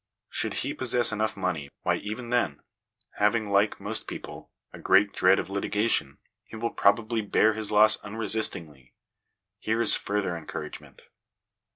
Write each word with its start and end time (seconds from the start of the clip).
Should 0.31 0.55
he 0.65 0.73
possess 0.73 1.11
enough 1.11 1.37
money, 1.37 1.69
why, 1.83 1.97
even 1.97 2.31
then, 2.31 2.63
having, 3.19 3.51
like 3.51 3.79
most 3.79 4.07
people, 4.07 4.49
a 4.73 4.79
great 4.79 5.13
dread 5.13 5.37
of 5.37 5.47
litigation, 5.47 6.17
he 6.43 6.55
will 6.55 6.71
probably 6.71 7.21
bear 7.21 7.53
his 7.53 7.71
loss 7.71 7.97
unresistingly: 7.97 8.95
here 9.59 9.79
is 9.79 9.93
further 9.93 10.35
encouragement. 10.35 11.03